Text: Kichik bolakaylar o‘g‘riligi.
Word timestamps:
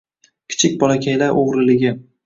Kichik 0.53 0.79
bolakaylar 0.85 1.39
o‘g‘riligi. 1.45 1.97